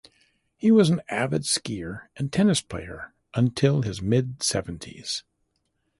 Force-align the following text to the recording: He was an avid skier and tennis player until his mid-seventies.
He 0.57 0.71
was 0.71 0.89
an 0.89 1.01
avid 1.09 1.43
skier 1.43 2.07
and 2.15 2.33
tennis 2.33 2.59
player 2.59 3.13
until 3.35 3.83
his 3.83 4.01
mid-seventies. 4.01 5.21